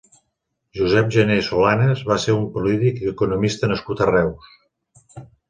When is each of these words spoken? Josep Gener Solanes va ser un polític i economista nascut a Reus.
Josep 0.77 1.11
Gener 1.15 1.37
Solanes 1.47 2.01
va 2.13 2.17
ser 2.23 2.35
un 2.39 2.49
polític 2.57 2.99
i 3.05 3.11
economista 3.13 3.71
nascut 3.75 4.03
a 4.07 4.11
Reus. 4.13 4.51